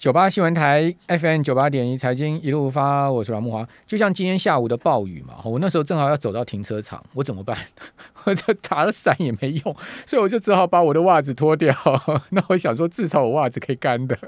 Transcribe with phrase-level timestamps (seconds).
[0.00, 3.68] 九八新闻台 FM 九八点一财经一路发，我是蓝木华。
[3.86, 7.54] 就像今天下午的暴雨嘛，我那时候正好要走到停车场，我怎么办？
[8.24, 9.76] 我就打了伞也没用，
[10.06, 11.76] 所以我就只好把我的袜子脱掉。
[12.32, 14.18] 那我想说，至少我袜子可以干的，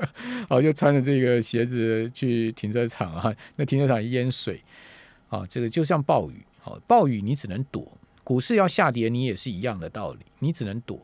[0.51, 3.35] 哦，就穿着这个鞋子去停车场啊。
[3.57, 4.63] 那停车场淹水，
[5.31, 7.91] 啊，这个就像暴雨，哦，暴雨你只能躲，
[8.23, 11.01] 股市要下跌你也是一样的道理，你只能躲。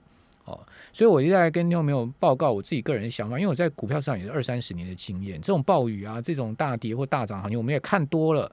[0.48, 0.58] 哦，
[0.94, 8.50] 所以我一直在跟听众朋友报告我自己个人的想法，因为我在股票上也是二三十年的经验，这种暴雨啊，这种大跌或大涨行情，我们也看多了，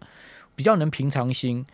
[0.56, 1.66] 比较能平常心。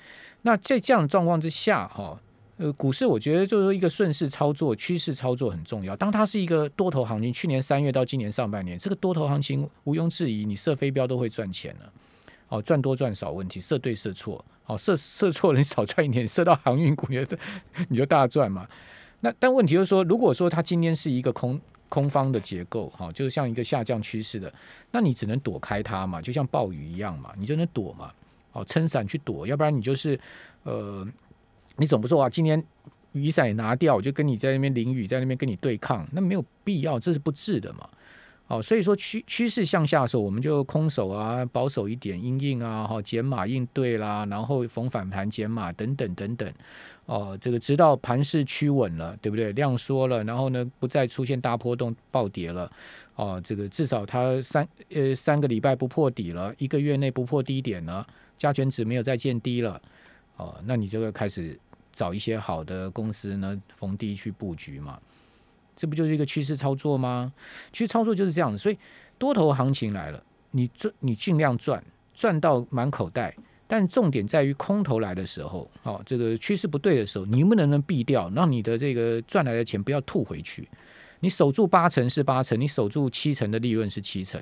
[0.44, 2.20] 那在这样的状况之下，哈，
[2.58, 5.96] 呃，股市我觉得就是说一个顺势操作、趋势操作很重要。
[5.96, 11.92] 当它是一个多头行情，去年三月到今年上半年，这个多头行情毋庸置疑，你射飞镖都会赚钱了。
[12.50, 17.26] 哦，赚多赚少问题，射对射错，哦，射射错了你少赚一点， 射到航运股你
[17.88, 18.68] 你就大赚嘛。
[19.22, 24.52] 那但问题就是说，如果说它今天是一个空空方的结构，哈，就是像一个下降趋势的，
[24.92, 28.12] 那你只能躲开它嘛，就像暴雨一样嘛，你就能躲嘛，
[28.52, 30.20] 哦，撑伞去躲，要不然你就是
[30.64, 31.08] 呃，
[31.78, 32.64] 你总不说啊，今天
[33.12, 37.88] 雨伞拿掉，我就跟你在那边淋雨，在那边跟你对抗，那没有必要，这是不智的嘛。
[38.52, 46.54] 哦，所以说趋趋势向下的时候，我们就空手啊，保守一点，应应啊，哈，减码应对啦，然后逢反弹减码等等等等。
[47.06, 49.54] 哦，这个直到盘势趋稳了，对不对？
[49.54, 52.70] 量缩了，然后呢，不再出现大波动暴跌了。
[53.16, 58.06] 哦，这个至少它三呃三个礼拜不破底了，一个月内不破低点了，
[58.38, 59.82] 加权值没有再见低了。
[60.36, 61.58] 哦，那你这个开始
[61.94, 65.00] 找一些好的公司呢，逢低去布局嘛。
[65.82, 67.34] 这不就是一个趋势操作吗？
[67.72, 68.78] 其实操作就是这样子，所以
[69.18, 73.36] 多头行情来了，你赚你尽量赚，赚到满口袋。
[73.66, 80.70] 但重点在于空头来的时候，哦，这个趋势不对的时候，你能不能能避掉，让你的这个赚来的钱不要吐回去？
[81.22, 84.40] 你守住八成是八成，你守住七成的利润是七成。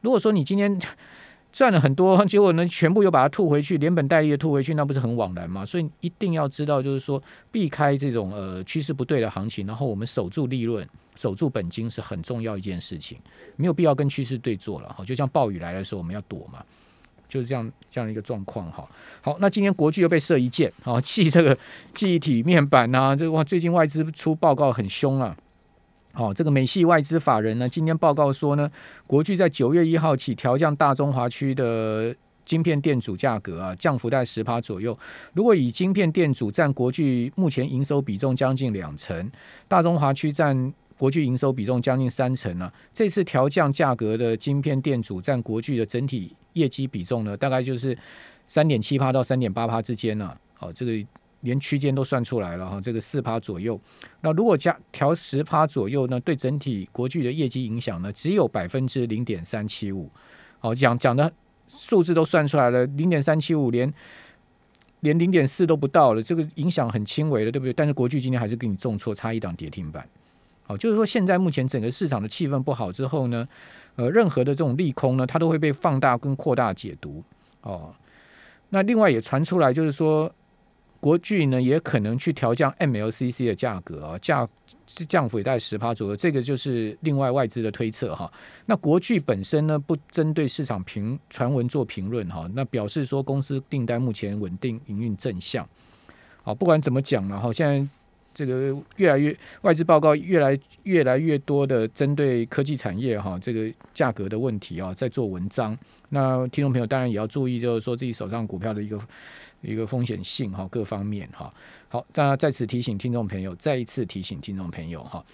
[0.00, 0.76] 如果说你今天，
[1.52, 5.64] 赚了很多，结果呢，全部又把它吐回去，连本带利的吐回去，那不是很枉然吗？
[5.64, 13.16] 所以一定要知道，就是说避开这种呃趋势不对的行情，然后我们守住利润、守住本金是很重要一件事情，
[13.56, 15.02] 没有必要跟趋势对坐了哈。
[15.02, 16.62] 就像暴雨来的时候，我们要躲嘛，
[17.26, 18.86] 就是这样这样的一个状况哈。
[19.22, 21.56] 好，那今天国巨又被射一箭，啊，记这个
[21.94, 25.34] 记忆体面板呐，这哇，最近外资出报告很凶啊。
[26.16, 28.70] 好，这个美系外资法人呢，今天报告说呢，
[29.06, 32.16] 国巨在九月一号起调降大中华区的
[32.46, 34.98] 晶片电阻价格啊，降幅在十趴左右。
[35.34, 39.30] 如果以晶片电阻占国巨目前营收比重将近两成，
[39.68, 47.94] 大中华区占国巨营收比重将近三成呢，这次调降价格的晶片电阻占国巨的整体业绩比重呢，大概就是
[48.46, 50.34] 三点七趴到三点八趴之间呢。
[50.54, 51.06] 好，这个。
[51.42, 53.78] 连区间都算出来了哈，这个四趴左右。
[54.22, 56.18] 那如果加调十趴左右呢？
[56.20, 60.10] 对整体国际的业绩影响呢，只有百分之零点三七五。
[60.58, 61.32] 好，讲讲的
[61.68, 63.92] 数字都算出来了，零点三七五连
[65.00, 67.72] 连零点四都不到了，这个影响很轻微的，对不对？
[67.72, 70.08] 但是国际今天还是给你重挫，差一档跌停板。
[70.64, 73.46] 好，就是说现在目前整个市场的气氛不好之后呢，
[73.94, 77.22] 呃，任何的这种利空呢，它都会被放大跟扩大解读。
[77.60, 77.94] 哦，
[78.70, 80.32] 那另外也传出来就是说。
[81.00, 84.48] 国巨呢也可能去调降 MLCC 的价格啊，价
[84.86, 88.30] 是降幅也在十趴左右，这个就是另外外资的推测哈。
[88.64, 95.68] 那国巨本身呢不针对市场评传闻做评论哈，那表示说公司订单目前稳定，营运正向。
[96.42, 97.88] 好，不管怎么讲了哈，现在
[98.34, 105.76] 这个越来越外资报告越来越来越多的针对科技产业哈这个价格的问题啊，在做文章。
[106.08, 109.00] 那听众朋友当然也要注意，就是说自己手上股票的一个。
[109.62, 111.52] 一个风险性哈，各方面哈，
[111.88, 115.24] 好，那在此提醒听众朋友，再一次提醒听众朋友哈，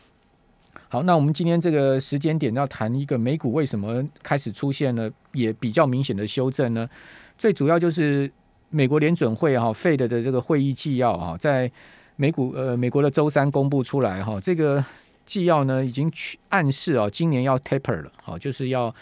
[0.88, 6.88] 好，那我们今天这个时间点要谈一个美股为什么开始出现了也比较明显的修正呢？
[7.36, 8.30] 最主要就是
[8.70, 11.70] 美国联准会哈费的的这个会议纪要啊，在
[12.16, 14.82] 美股呃美国的周三公布出来哈，这个
[15.26, 16.10] 纪要呢已经
[16.48, 18.94] 暗示啊，今年要 taper 了，好，就是要。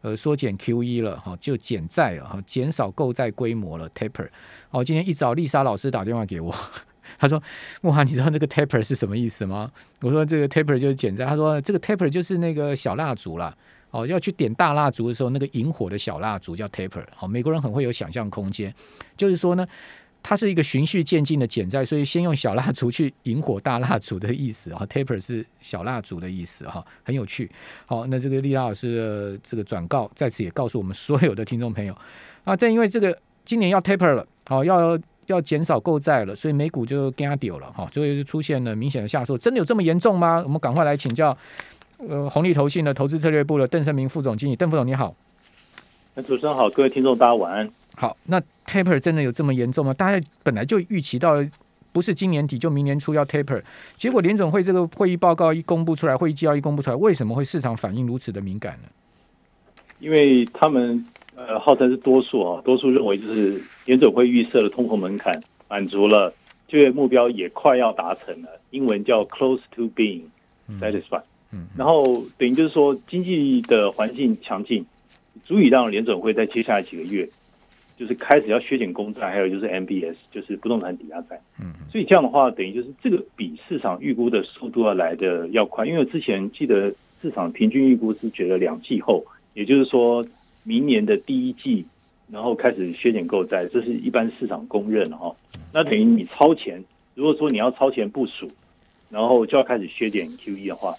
[0.00, 4.28] 呃，缩减 Q E 了哈，就减债了哈，减少购债规模了，taper。
[4.70, 6.54] 哦，今天一早丽莎老师打电话给我，
[7.18, 7.42] 他说
[7.82, 9.70] ：“木华，你知道那个 taper 是什么意思吗？”
[10.02, 13.52] 我说：“这个 taper 就是减债。”他说：“这个 taper 就是那个小蜡烛啦。
[13.90, 17.04] 哦，要去点大蜡烛的时候，那个引火的小蜡烛叫 taper。
[17.16, 18.72] 好，美国人很会有想象空间，
[19.16, 19.66] 就是说呢。
[20.28, 27.50] 它是一个循序渐进的减债，所以先用小蜡烛去引火大蜡烛的意思啊，taper 是小蜡烛的意思哈，很有趣。
[27.86, 31.96] 好，那这个丽拉老师的这个转告在此也告诉我们所有的听众朋友
[32.44, 34.98] 啊，正因为这个今年要 taper 了，好要
[35.28, 39.38] 要减少购债了，所以美股就跟它丢了哈，所以就出现了明显的下挫。
[39.38, 40.42] 真的有这么严重吗？
[40.44, 41.34] 我们赶快来请教
[42.06, 45.16] 呃红利投信的投资策略部的邓胜明副总经理，邓副总你好。
[46.14, 47.70] 那主持人好，各位听众大家晚安。
[47.96, 48.38] 好，那
[48.68, 49.94] taper 真的有这么严重吗？
[49.94, 51.42] 大家本来就预期到，
[51.90, 53.62] 不是今年底就明年初要 taper，
[53.96, 58.88] 结果联总会这个会议报告一公布出来，会议纪要一公布出来，为什么会市场反应如此的敏感呢？
[59.98, 61.04] 因为他们
[61.34, 66.32] 呃号称是多数啊，多数认为就是联总会预设的通膨门槛满足了，
[66.68, 70.22] 就业目标也快要达成了，英文叫 close to being
[70.80, 71.24] satisfied。
[71.50, 74.84] 嗯，然后等于就是说经济的环境强劲，
[75.44, 77.28] 足以让联总会在接下来几个月，
[77.98, 81.40] 就是开始要削减公债，还有就是 MBS，就是不动产抵押债。
[81.60, 89.24] 嗯，所以这样的话，等于就是这个比市场预估的速度要来的要快，因为之前记得市场平均预估是觉得两季后。
[89.54, 90.24] 也就是说，
[90.62, 91.84] 明年的第一季，
[92.30, 95.34] 然后开始削减购债，这是一般市场公认哈。
[95.74, 96.84] 那等于你超前，
[97.16, 98.48] 如果说你要超前部署，
[99.10, 100.94] 然后就要开始削减 QE 的话，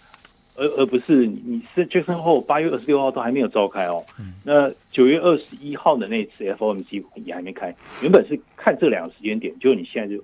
[0.59, 4.03] 而而不是你是决策后八月二十六号都还没有召开哦。
[4.43, 7.73] 那九月二十一号的那次 FOMC 也还没开，
[8.03, 10.23] 原本是看这两个时间点，结果你现在就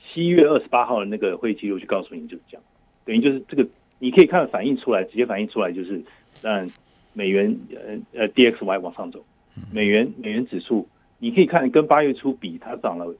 [0.00, 2.62] 七月二十八号的那个会议记录就告诉你就是这样，
[3.04, 3.66] 等于就是这个
[3.98, 6.02] 你可以看反映出来，直接反映出来就是
[6.40, 6.68] 让。
[7.14, 9.22] 美元呃呃 DXY 往上走，
[9.70, 10.88] 美元美元指数
[11.18, 13.14] 你可以看跟八月初比，它涨了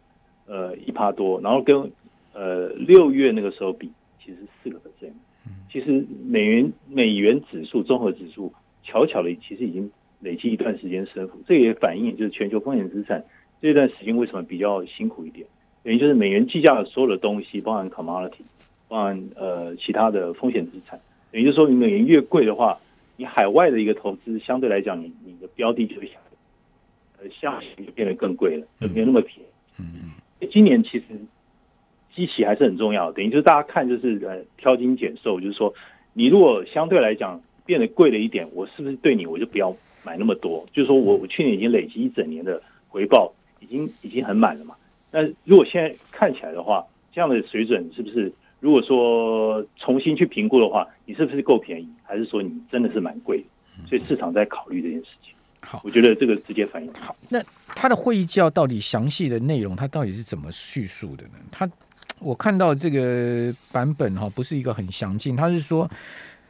[0.46, 1.92] 呃一趴多，然后跟
[2.32, 5.12] 呃六月那个时候比，其实四个 percent。
[5.72, 8.52] 其实美元美元指数综合指数
[8.84, 9.90] 悄悄的其实已经
[10.20, 13.24] 累积一段时间升幅，这也反映就是全球风险资产
[13.60, 15.46] 这段时间为什么比较辛苦一点，
[15.82, 18.42] 等于就是美元计价的所有的东西，包含 commodity，
[18.88, 22.78] 包含呃其他的风险资产，等于就是说你美元越贵的话。
[23.18, 26.16] 你海外的一个投资，相对来讲，你你的标的就会相
[27.20, 29.50] 呃下行就变得更贵了，就没有那么便宜。
[29.78, 29.86] 嗯
[30.40, 30.48] 嗯。
[30.50, 31.04] 今年其实
[32.14, 35.72] 基期还是很重要，等于就是大家看就是呃挑精拣瘦，就是说
[36.12, 39.74] 你如果相对来讲变得贵了一点，我是不是对你我就不要
[40.04, 40.66] 买那么多？
[40.72, 44.74] 就是说我我去年已经累积一整年的回报，已经已经很满了嘛。
[45.10, 48.32] 那如果现在看起来的话，这样的水准是不是？
[48.60, 53.44] 如果说重新去评估的话，你是不是够便宜，还是说你真的是蛮贵？
[53.88, 55.34] 所以市场在考虑这件事情。
[55.60, 56.92] 好，我觉得这个直接反映。
[57.00, 61.32] 好，那他的会议纪要到底详细的内容，他到底是怎么叙述的呢？
[61.50, 61.68] 他
[62.22, 65.34] 我看到这个版本哈，不是一个很详尽。
[65.34, 65.90] 他是说，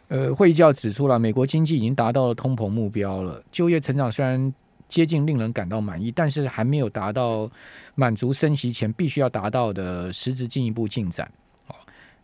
[0.08, 4.52] 呃，会议纪要指出了，美国经济已经达到了通膨目标了，就业成长虽然
[4.88, 7.50] 接近令人感到满意，但是还没有达到
[7.94, 11.30] 满足升息前必须要达到的实质进一步进展。
[11.68, 11.74] 哦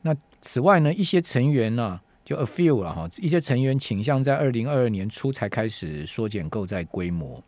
[0.03, 7.43] 那此外呢，一些成员呢，就 a few 了哈，一些成员倾向在二零二二年初才开始缩减购债规模。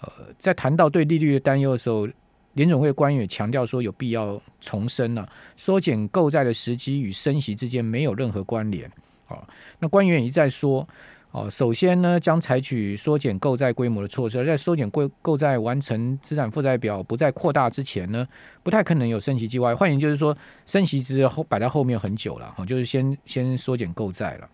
[0.00, 2.06] 呃，在谈到对利率的担忧的时候，
[2.54, 8.90] 联总会官员强调说，有必要重申了，缩减购债的时机与升息之间没有任何关联。
[9.26, 9.46] 啊，
[9.78, 10.86] 那官员一再说。
[11.30, 18.28] 哦，首先呢，将采取缩减购债规模的措施，在缩减购购债完成资产负债表不再扩大之前呢，
[18.62, 19.74] 不太可能有升息计划。
[19.74, 24.48] 换言就是说，升息之后摆在后面很久了，哈，就是先先缩减购债了。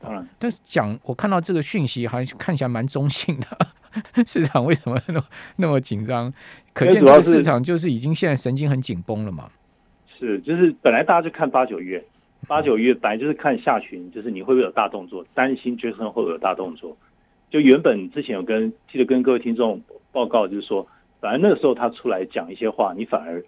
[0.00, 3.58] 嗯，但是讲我看到这个讯息还看起来蛮中性的，
[4.26, 5.24] 市场为什么那么
[5.56, 6.32] 那么紧张？
[6.72, 9.48] 可见这个市场就是已经现在神经很紧绷了嘛。
[10.18, 12.02] 是，就是本来大家就看八九月。
[12.46, 16.96] 八九月本来就是看下旬，就是你会不会有大动作，担心杰森会有大动作。
[17.50, 19.80] 就原本之前有跟记得跟各位听众
[20.12, 20.86] 报告，就是说，
[21.20, 23.42] 反而那个时候他出来讲一些话，你反而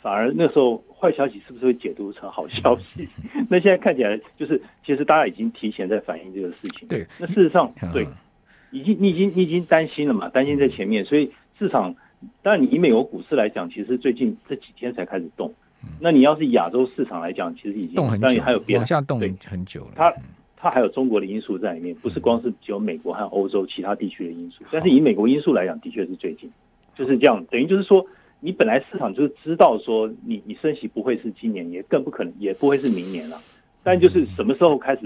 [0.00, 3.08] 反而那时候坏消息是不是会解读成好消息？
[3.48, 6.86] 那现在看起来就是，其实大家已经提前在反映这个事情。
[6.86, 8.06] 对，那事实上对，
[8.70, 11.94] 已经你已经你已经担心了嘛，担心在前面，所以市场
[12.42, 15.54] 当然你以美国股市来讲，其实最近这几天才开始动。
[16.00, 19.92] 那你要是亚洲市场来讲，其实已经动很久，还有别往下动很久了。
[19.94, 20.12] 它
[20.56, 24.64] 它还有中国的因素在里面，不是光是只有美国和欧洲其他地区的因素。
[24.72, 26.50] 但是以美国因素来讲，的确是最近
[26.96, 27.44] 就是这样。
[27.50, 28.04] 等于就是说，
[28.40, 33.40] 你本来市场就是知道说，你你升息不会是今年，也更不可能，也不会是明年了。
[33.84, 35.02] 但就是什么时候开始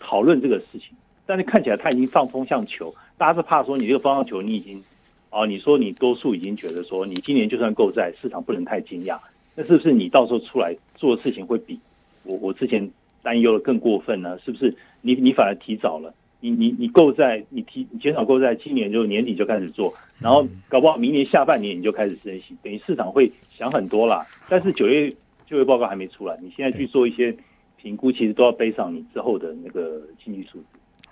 [0.00, 0.96] 讨论这个事情？
[1.26, 4.82] 但是看起来他已经放风向球，大家是怕说你这个风向球，你已经
[5.30, 9.18] 哦，你说你多数已经觉得说，你今年就算购债，市场不能太惊讶。
[9.56, 11.78] 那是不是你到时候出来做的事情会比
[12.24, 12.90] 我我之前
[13.22, 14.38] 担忧的更过分呢？
[14.44, 16.12] 是不是你你反而提早了？
[16.40, 24.26] 你你你购债，你提你减少购债，今年就年底就开始做，然后搞不好明年下半年你就开始升息，等于市场会想很多啦。
[24.48, 25.10] 但是九月
[25.46, 27.34] 就业报告还没出来，你现在去做一些
[27.80, 30.66] 评估，其实都要背上你之后的那个经济数字。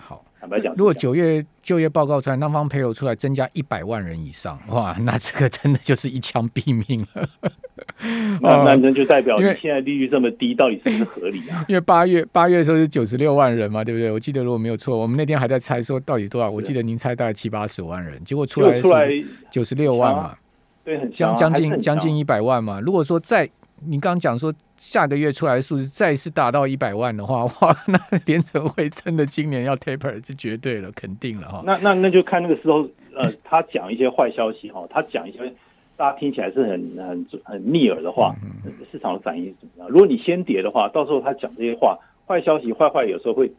[0.04, 7.28] 好，坦白讲，如果九月就业报告出来，那方 payroll 出来增加一百万人以上，哇， 那这个真的就是一枪毙命了。
[8.40, 11.64] 那 那那就代表你现在利率这么低，到底是不是合理啊？
[11.68, 14.10] 因为八月八月的时候是九十六万人嘛，对不对？
[14.10, 19.08] 我记得如果没有错，我们那天还在猜说到底多少，我记得您猜大概七八十万人，结果出来出来
[19.50, 20.34] 九十六万嘛，
[20.84, 22.80] 对，很将将近将近一百万嘛。
[22.80, 23.48] 如果说在
[23.84, 31.62] 你刚刚讲说下个月出来的数字再次达到一百万的话， 哇，那联准会真的今年要 taper 是绝对了，肯定了哈。
[31.64, 32.80] 那那那就看那个时候，
[33.14, 35.54] 呃， 他讲一些坏消息哈，他讲一些。
[35.94, 38.34] 大家听起来是很很很逆耳的话，
[38.90, 39.88] 市场的反应是怎么样？
[39.88, 41.96] 如果你先跌的话，到时候他讲这些话，
[42.26, 43.52] 坏消息坏坏有时候会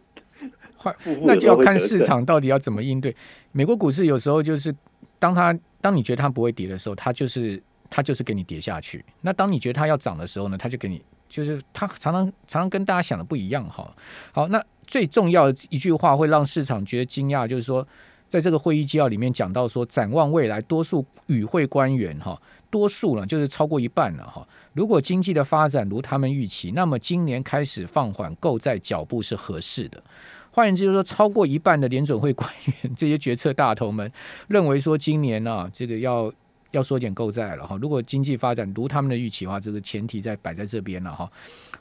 [0.75, 3.15] 坏， 那就要看市场到底要怎么应对。
[3.53, 4.75] 美国股市有时候就是
[5.19, 11.01] 当他当你觉得它不会跌的时候，它就是它就是给你跌下去；那当你觉得它要涨的时候呢，它就给你
[11.33, 13.91] 就是他常常常常跟大家想的不一样哈。
[14.31, 17.85] 好，那最重要的一句话会让市场觉得惊讶，就是说。
[18.29, 22.35] 在这个会议纪要里面讲到说，展望未来，多数与会官员哈，
[22.71, 24.43] 多数了就是超过一半了哈。
[24.73, 30.01] 如果经济的发展如他们预期，那么今年开始放缓购债脚步是合适的。
[30.49, 32.49] 换言之，就是说，超过一半的联准会官
[32.81, 34.11] 员 这些决策大头们
[34.47, 36.33] 认为说，今年呢，这个要
[36.73, 37.75] 要缩减购债了哈。
[37.81, 41.31] 如果经济发展如他们的预期的话，这个前提在摆在这边了哈。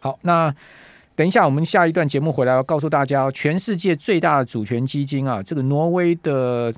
[0.00, 0.54] 好，那。
[1.14, 6.72] 等一下，我们下一段节目回来要告诉大家，全世界最大的主权基金啊，这个挪威的。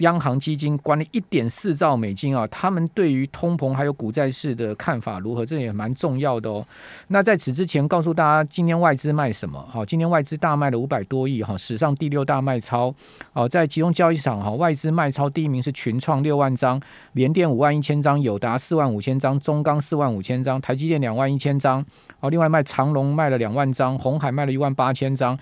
[0.00, 5.46] 央行基金管理一点四兆美金啊，他们对于通膨还有股债市的看法如何？
[5.46, 6.64] 这也蛮重要的哦。
[7.08, 9.60] 那在此之前，告诉大家今天外资卖什么？
[9.70, 12.94] 好，今天外资大卖了五百多亿哈，史上第六大卖超。
[13.32, 16.80] 哦，在集中交易场哈，外资卖超第一名是群创六万张，
[17.12, 21.84] 联电五万一千张，友达四万五千张，中钢四万五千张，台积电两万一千张。
[22.20, 25.38] 哦，另外卖长龙卖了两万张，红海卖了一万八千张。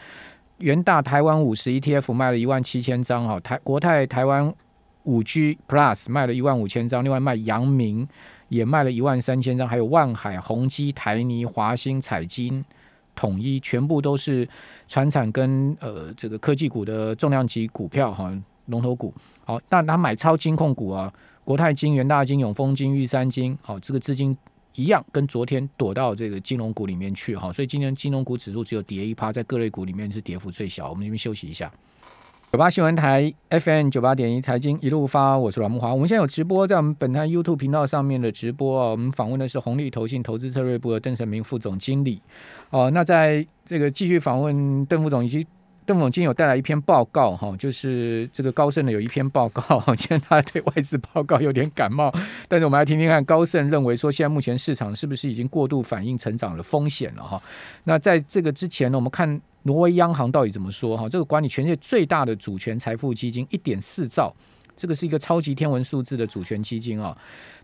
[0.58, 4.52] 元大台湾五十 ETF 卖了一万七千张，哈，台国泰台湾
[5.04, 8.06] 五 G Plus 卖了一万五千张，另外卖阳明
[8.48, 12.64] 也卖了一万三千张，还有万海、宏基、台泥、华兴、彩金、
[13.14, 14.48] 统一，全部都是
[14.88, 18.36] 船产跟呃这个科技股的重量级股票，哈，
[18.66, 19.14] 龙头股。
[19.44, 21.12] 好，但他买超金控股啊，
[21.44, 24.36] 国泰金、元大金、永丰金、玉山金，好，这个资金。
[24.78, 30.88] 一样，跟昨天躲到这个金融股里面去哈，所以今天金融股指数只有跌一趴，在各类股里面是跌幅最小。
[30.88, 31.68] 我们这边休息一下。
[32.52, 35.92] 九八新闻台 FM 九八点一财经一路发，我是阮木华。
[35.92, 38.90] 我们现在有直播在我们本台 YouTube 频道上面的直播啊。
[38.90, 42.22] 我们访问的是红利投信投资策略部的邓成明副总经理
[42.70, 42.88] 哦。
[42.92, 45.44] 那在这个继续访问邓副总以及。
[45.88, 52.12] 邓总今天有带来一篇报告，哈，就是这个高盛的有一篇报告，今天他对外资报告有点感冒，
[52.46, 57.42] 但是我们来听听看，高盛认为说现在目前市场是不是已经过度反映成长的风险了，哈。
[57.84, 64.30] 那在这个之前呢，我们看挪威央行到底怎么说，哈，这个管理全世界最大的主权财富基金一点四兆，
[64.76, 67.16] 这个是一个超级天文数字的主权基金啊，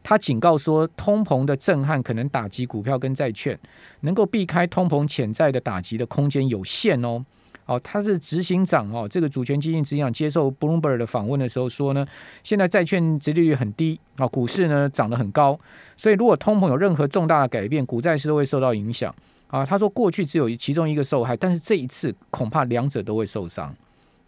[0.03, 3.59] 他警告说，通膨的震撼可能打击股票跟债券，
[4.01, 7.23] 能够避开通膨潜在的打击的空间有限哦。
[7.67, 12.07] 哦，他是执行长哦，这个主权基金执行长接受 Bloomberg 的访问的时候说呢，
[12.43, 15.59] 现在债券殖利率很低啊，股市呢涨得很高，
[15.97, 19.15] 所以如果通膨有任何重大的改变，股债市都会受到影响
[19.49, 19.65] 啊。
[19.65, 23.75] 他说过去只有其中一个受害，但是这一次恐怕两者都会受伤。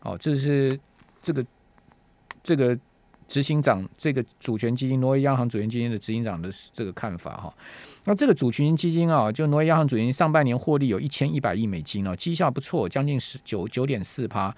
[0.01, 0.79] 哦，这是
[1.21, 1.45] 这个
[2.43, 2.79] 这个
[3.29, 7.53] 执行长这个主权基金挪威央行主权基金的执行长的这个看法哈。
[8.05, 14.55] 那这个主权基金啊，就挪威央行主权上半年获利有一千一百亿美金哦，绩效不错，将近十九九点四趴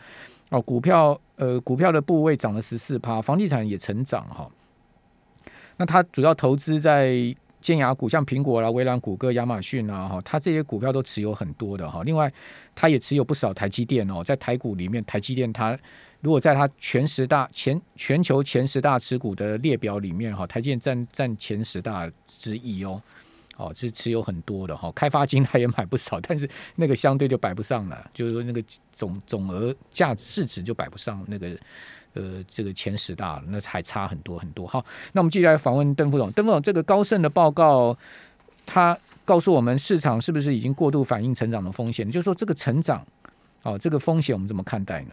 [0.51, 4.51] 哦，股票呃股票的部位涨了十四趴，房地产也成长哈。
[5.79, 12.03] 那它主要投资在尖牙股，像苹果啦、微软、谷歌、亚马逊啊哈，它这些股票都持有很多的哈。
[12.05, 12.31] 另外，
[12.75, 15.79] 它也持有不少台积电哦，在台股里面，台积电它
[16.21, 23.01] 如果在它全十大前全球前十大持股的列表里面哈，台建占占前十大之一哦。
[23.57, 31.59] 哦，是持有很多的哈，开发金他也买不少， 但是那个相对就摆不上了，就是说那个总总额价市值就摆不上那个
[32.13, 34.65] 呃这个前十大，那还差很多很多。
[34.65, 37.99] 好，那我们继续来访问邓副总，邓副总，这个高盛的报告，
[38.65, 42.09] 他告诉我们市场是不是已经过度反映成长的风险？
[42.09, 43.05] 就是说这个成长，
[43.65, 45.11] 哦，这个风险我们怎么看待呢？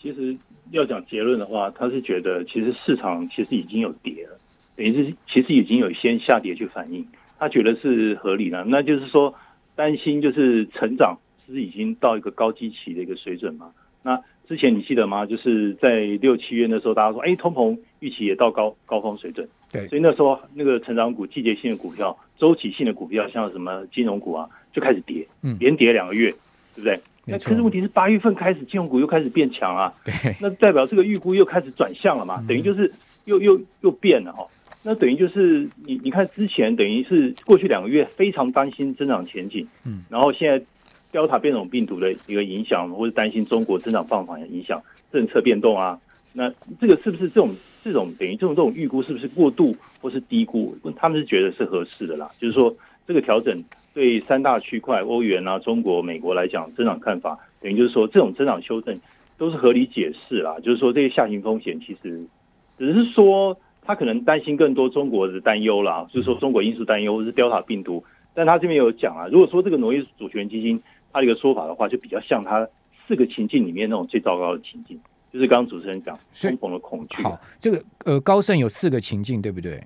[0.00, 0.36] 其实
[0.70, 4.38] 要讲结论的话，他是觉得其实市场其实已经有跌了，
[4.76, 7.06] 等于是其实已经有先下跌去反映。
[7.38, 9.34] 他觉得是合理的，那就是说
[9.74, 13.70] 担心就是成长是已经到一个高基期的一个水准嘛？
[14.02, 15.26] 那之前你记得吗？
[15.26, 26.30] 就是在六七月那时候，大家说，哎，通膨预期也到高高峰水准，对，所以那时候那个成长股、季节性的股票、周期性的股票，像什么金融股啊，就开始跌，嗯，连跌两个月，
[26.74, 27.00] 对不对？
[27.28, 32.42] 那可是问题是八月份开始金融股又开始变强啊，对，那代表这个预估又开始转向了嘛？
[32.46, 32.90] 等于就是
[33.24, 34.46] 又又又变了哈。
[34.84, 40.64] 那等于就是你你看之前等于是过去两个月非常担心增长前景，嗯，然后现在
[41.12, 44.80] Delta 变种病毒的一个影响，或者担心中国增长放缓的影响，
[45.12, 45.98] 政策变动啊，
[46.32, 46.48] 那
[46.80, 50.76] 这个是不是这种这种等于这种这种预估是不是过度或是低估？
[50.94, 52.72] 他们是觉得是合适的啦，就是说
[53.08, 53.64] 这个调整
[53.96, 58.94] 对三大区块欧元啊、中国、美国来讲增长看法，等于就是说这种增长修正
[59.38, 62.28] 都是合理解释啦，就是说这些下行风险其实
[62.76, 63.58] 只是说。
[63.88, 68.02] 他可能担心更多中国的担忧啦，就是说中国因素担忧，或是 Delta 病毒。
[68.34, 72.68] 但他这边有讲啊，如果说这个挪威主权基金他的一个说法的话，就比较像他
[73.06, 74.98] 四个情境里面那种最糟糕的情境，
[75.32, 77.22] 就是刚刚主持人讲通膨的恐惧。
[77.22, 79.80] 好，这个呃高盛有四个情境，对不对？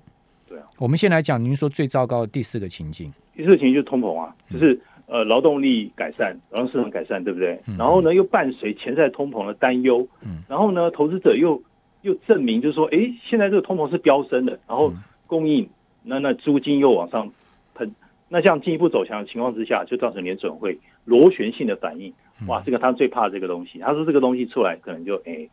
[0.50, 0.66] 对啊。
[0.78, 3.10] 我们先来讲您说最糟糕的第四个情境。
[3.34, 7.58] 第四个情境就是通膨啊，就是呃劳动力改善，劳动市场改善，对不对？
[7.78, 11.62] 然后呢又伴随潜在通膨的担忧，嗯，然后呢投资者又。
[12.02, 14.90] 又证明，就是说，哎，现在这个通膨是飙升的，然后
[15.26, 15.68] 供应
[16.02, 17.30] 那那租金又往上
[17.74, 17.94] 喷，
[18.26, 22.10] 那这样进一步走强的情况之下，就造成联准会螺旋性的反应。
[22.48, 23.80] 哇，这个他最怕这个东西。
[23.80, 25.46] 他说这个东西出来，可能就哎，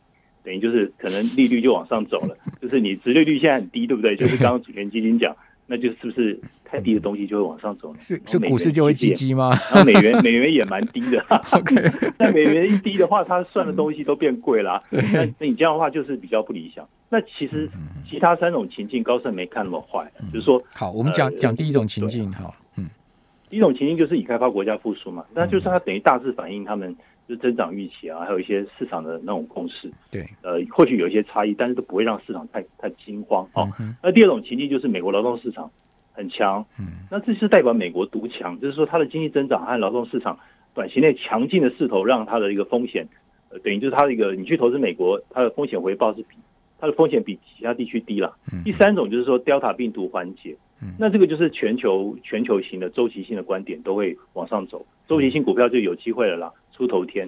[0.48, 4.16] 等于就是可能利率就往上走了，就是你殖利率现在很低，对不对？
[4.16, 5.36] 就是刚刚主权基金讲。
[5.70, 8.00] 那就是不是太低的东西就会往上走呢？
[8.00, 9.50] 是是股市就会积积吗？
[9.70, 11.22] 然后美元美元也蛮低的。
[11.51, 11.75] OK，
[12.18, 14.82] 那美元一低的话，它算的东西都变贵了。
[14.89, 16.88] 那那你这样的话就是比较不理想。
[17.10, 17.70] 那其实
[18.10, 22.89] 其他三种情境，高盛没看那么坏，就是说，好，我们讲讲第一种情境哈，嗯，
[23.50, 26.96] 第一种情境就是已开发国家复苏嘛，那就是它等于大致反映他们。
[27.28, 33.68] 就增长预期啊，还有一些市场的那种共识，对，呃，或许有一些差异，但是都不会让市场太太惊慌哦。
[34.02, 35.70] 那第二种情境就是美国劳动市场
[36.14, 40.40] 很强，嗯，那这是代表美国独强，就是说它的经济增长和劳动市场
[40.74, 43.08] 短期内强劲的势头，让它的一个风险，
[43.50, 46.38] 呃，等于就是它的一个你去投资美国，它的风险回报是比
[46.80, 48.38] 它的风险比其他地区低了。
[48.64, 50.56] 第三种就是说 Delta 病毒缓解，
[50.98, 56.52] 那这个就是全球全球型的周期性的观点都会往上走，周期性股票就有机会了啦。
[56.72, 57.28] 出头天，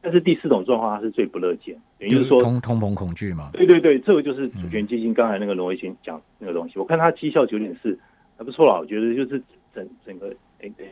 [0.00, 3.50] 但是第四种状况它是最不乐见，也就是说通通膨恐惧嘛。
[3.52, 6.78] 对对对，这个就是主权基金刚才那个罗威先讲那个东西。
[6.78, 7.96] 我看它绩效九点四
[8.36, 9.40] 还不错啦，我觉得就是
[9.72, 10.34] 整整个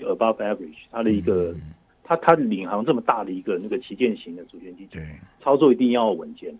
[0.03, 1.53] above average，它的一个
[2.05, 5.01] 它它领航这么大的一个那个旗舰型的主权基金，
[5.42, 6.57] 操作一定要稳健。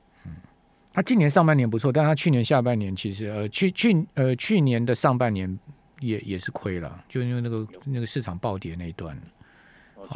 [0.97, 5.59] 嗯，它今年上半年不错，但他去年下半年其实呃去去呃去年的上半年
[6.01, 9.15] 也也是亏了，就因为那个那个市场暴跌那一段。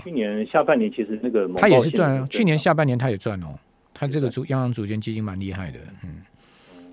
[0.03, 3.59] 去年下半年其实那个他也是赚，去年下半年他也赚哦。
[3.93, 6.23] 他这个主央行主权基金蛮厉害的，嗯。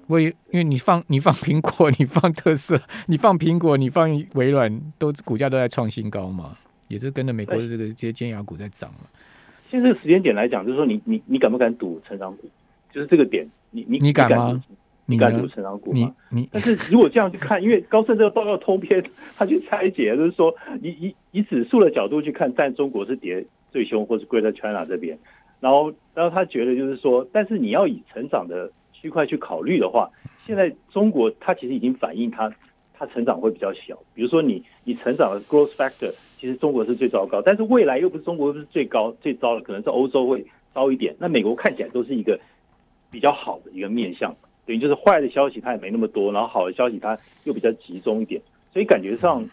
[0.08, 9.00] 我因为你放你放苹果，你放特色，你放苹果，你放微软，都股价都在创新高嘛，也是跟着美国的这个这些尖牙股在涨嘛。
[9.69, 12.50] 现在这个时间点来讲，就是说你你你敢不敢赌成长股？
[12.97, 14.60] 就是这个点，你你你敢吗？
[15.05, 16.12] 你敢读成长股吗？
[16.31, 19.03] 你但是如果这样去看，因为高盛这个报告通篇，
[19.38, 25.15] 他去拆解，就是说，以以以指数的角度去看，但中国是跌最凶，或是 Greater China 这边，
[25.60, 30.10] 然后然后他觉得就是说，但是你要以成长的区块去考虑的话，
[30.47, 32.51] 现在中国它其实已经反映它
[32.95, 33.95] 它成长会比较小。
[34.15, 41.15] 比如说你你成长的 growth factor，其实中国是最糟糕，但是未来又不是中国不是最高最糟的，可能是欧洲会高一点。
[41.17, 42.38] 那美国看起来都是一个
[43.10, 44.36] 比较好的一个面向。
[44.65, 48.41] 等于就是坏的消息它也没那么多，然后好的消息它又比较集中一点，
[48.74, 49.48] 所以感觉上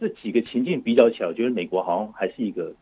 [0.00, 2.72] 这几个情境比较起来，我觉得美国好像还是一个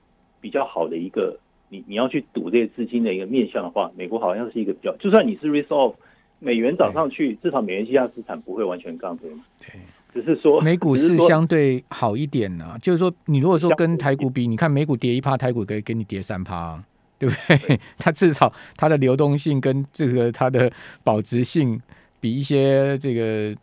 [0.40, 5.94] 比较好的一个，你你要去赌这些资金的一个面向的话，美国好像是一个比较，就算你是 risk off，
[6.38, 9.44] 美元涨上去，至少美元计价资产不会完全杠对吗？
[9.60, 9.78] 对，
[10.14, 16.82] 只是说美股是相对好一点呢，就是说你如果说跟台股比，你看美股跌一趴，台股可以给你跌三趴。
[17.18, 17.80] 对不对？
[17.98, 20.70] 它至少它的流动性跟这个它的
[21.02, 21.80] 保值性，
[22.20, 23.56] 比一些这个，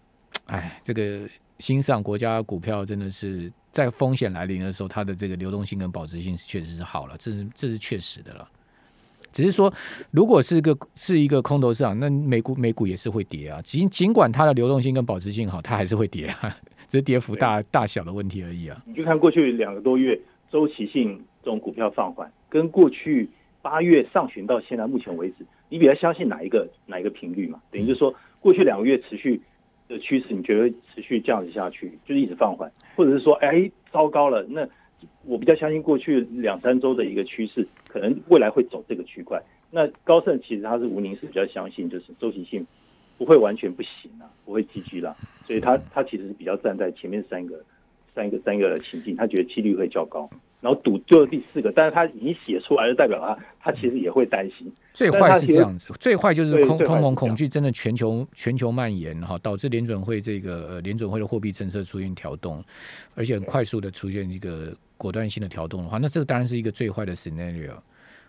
[0.48, 1.28] 哎，这个
[1.60, 8.48] 新上国家股票真的是在风险来临的时候，它的这个流动性跟保值性是确实是好了，这是这是确实的了。
[9.32, 9.74] 只是说，
[10.12, 13.62] 如果是个是一个空头市场，那美股美股也是会跌啊。
[13.62, 16.58] 尽尽管它的流动性跟保值性好，它还是会跌啊，
[16.90, 18.84] 只是跌幅大大小的问题而已啊。
[18.86, 20.20] 你就看过去两个多月
[20.52, 23.30] 周期性这种股票放缓，跟过去。
[23.62, 27.62] 八月上旬到现在目前为止，你比较相信哪一个哪一个频率嘛？
[27.72, 29.40] 等于就是说，过去两个月持续
[29.88, 34.68] 的趋势，你觉得持续这样子下去，就是一直放缓，或者是说，哎，糟糕了，那
[35.26, 39.42] 我比较相信过去两三周的一个趋势，可能未来会走这个区块。
[39.70, 42.66] 那高盛其实他是吴宁是比较相信，就是周期性
[43.18, 47.64] 不会完全不行啊，不会积极了，所以他他其实是比较站在前面三个
[48.14, 50.30] 三个三个情境，他觉得几率会较高。
[50.62, 54.72] 然后赌最后第四个，但是他已经写出来就，代表他他其实也会担心。
[54.94, 62.64] 最坏是这样子，最坏就是通通膨恐惧真的全球全球蔓延哈，导致联准会这个呃联准会的货币政策出现调动，
[63.16, 67.74] 而且很快速的出现一个果断性的调动的话，那这个当然是一个最坏的 scenario。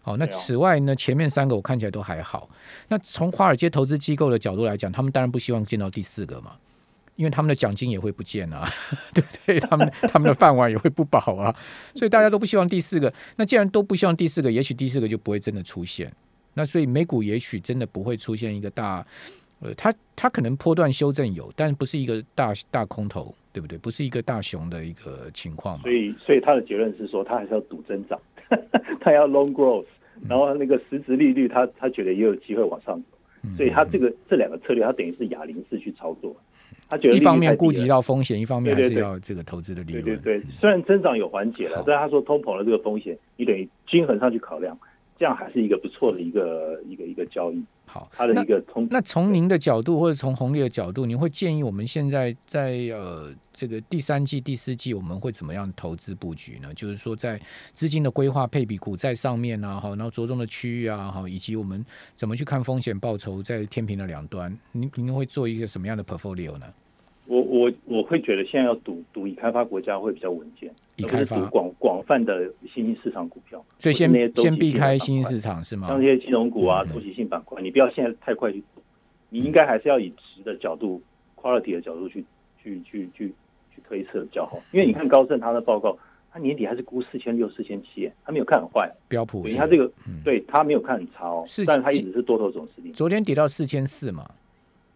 [0.05, 2.49] 好，那此外呢，前面三个我看起来都还好。
[2.89, 6.53] 那从华尔街投资机构的角度来讲，他们当然不希望见到第四个嘛，
[7.17, 8.67] 因为他们的奖金也会不见啊，
[9.15, 9.61] 对不对？
[9.61, 11.55] 他们他们的饭碗也会不保啊，
[11.95, 13.13] 所以大家都不希望第四个。
[13.37, 16.13] 那既然都不希望第四个，也许第四个就不会真的出现。
[16.55, 19.05] 那所以美股也许真的不会出现一个大，
[19.61, 23.79] 呃，它它可能波段修正有，但不是一个大大空头，对不对？
[23.79, 25.93] 不是一个大熊的一个情况嘛所。
[25.93, 28.21] 以，所以他的结论是说，他还是要赌增长，
[29.01, 29.87] 他要 long growth，
[30.29, 36.37] 然后那个实质利率他，他觉得也有机会往上走，嗯所以他这个这两个策略，他等于是哑铃式去操作。
[36.93, 40.05] 他觉得一方面顾及到风险，一方面还是要这个投资的利润。
[40.05, 44.79] 对对对，虽然增长有缓解了，但是他说通膨的这个风险，你等于均衡上去考量，
[45.19, 47.65] 这样还是一个不错的一个一个一个交易。
[47.87, 56.73] 好，它的一个通那从您的角度或者从红利的角度，您会建议我们现在在呃这个第三季、第四季我们会怎么样投资布局呢？
[56.75, 57.41] 就是说在
[57.73, 61.83] 资金的规划配比股债上面啊，好，然后着重的区域啊，好，以及我们
[62.17, 66.67] 怎么去看风险报酬在天平的两端，您您会做一个什么样的 portfolio 呢？
[67.27, 73.65] 我我我会觉得现在要赌赌已开发国家会比较稳健，已开发赌广广泛的新兴市场股票。
[73.79, 75.89] 所以先先避开新兴市场是吗？
[75.89, 78.83] 像这些金融股啊周期性板块，你不要现在太快去赌，
[79.31, 81.01] 你应该还是要以值的角度、
[81.37, 82.25] quality 的角度去
[82.63, 83.29] 去去去
[83.75, 84.61] 去推测比较好。
[84.73, 85.97] 因为你看高盛他的报告，
[86.33, 92.93] 他年底还是估四千六、四千七，他没有看很坏，标普他这个嗯对他没有看很差哦是，但是他一直是多头总司令。
[92.93, 94.29] 昨天跌到四千四嘛，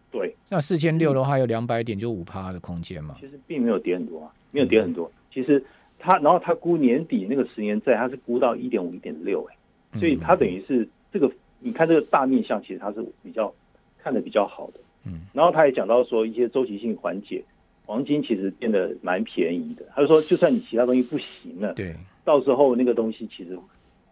[0.09, 3.15] 对，那四千六的话有两百点，就五趴的空间嘛。
[3.19, 5.11] 其实并没有跌很多啊，没有跌很多。
[5.31, 5.63] 其实
[5.99, 13.53] 他，然后他估年底那个十年债，他是估到一点五、一点六，哎，所以他等于是这个，你看这个大面向，其实他是比较
[13.97, 14.79] 看的比较好的。
[15.05, 17.43] 嗯，然后他也讲到说一些周期性缓解，
[17.85, 19.85] 黄金其实变得蛮便宜的。
[19.93, 21.93] 他就说，就算你其他东西不行了，对，
[22.23, 23.57] 到时候那个东西其实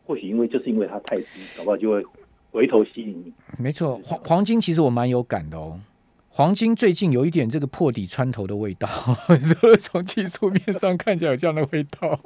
[0.05, 2.05] 或许因为就是因为它太低，搞不好就会
[2.56, 3.34] 回头吸引你。
[3.58, 5.80] 没错，黄黄金其实我蛮有感的哦。
[6.30, 8.88] 黄金最近有一点这个破底穿头的味道，
[9.80, 12.20] 从技术面上看起来有这样的味道。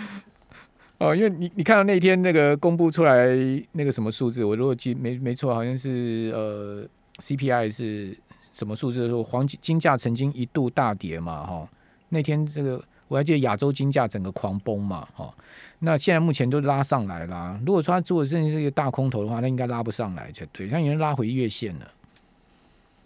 [0.98, 3.26] 哦，因为你你看到那天那个公布出来
[3.72, 6.86] 那个什么数字，我如果记没没错，好像是呃
[7.18, 8.16] CPI 是
[8.54, 11.68] 什么数字的时候，黄金金价曾经一度大跌嘛，哈、
[12.08, 15.32] 那天这个我还记得亚洲金价整个狂崩嘛，哈、
[15.78, 17.60] 那现在目前都拉上来啦。
[17.64, 21.90] 如果说他做的真的是一个大空头的话，那应该拉不上来才对，他已经拉回月线了。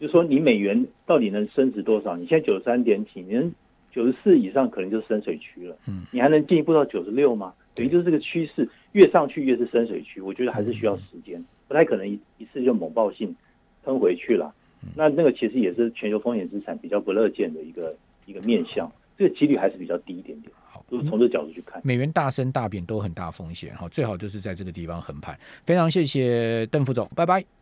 [0.01, 2.17] 就是说你美元到底能升值多少？
[2.17, 3.53] 你现在九十三点几，你能
[3.93, 5.77] 九十四以上可能就是深水区了。
[5.87, 7.53] 嗯，你还能进一步到九十六吗？
[7.75, 13.35] 等于就是这个趋势越上去越是深水区，我觉得还是需要时间，不太可能一一次就猛爆性
[13.85, 14.55] 喷回去了。
[14.97, 20.51] 那那个其实也是全球风险资产比较不乐见的一个一个面向，这个几率还是比较低一点点。
[20.65, 21.79] 好，就是从这角度去看。
[21.85, 25.39] 美元大升大贬都很大风险，好，最好就是在这个地方横盘。
[25.67, 27.60] 非常谢谢邓副总，拜拜。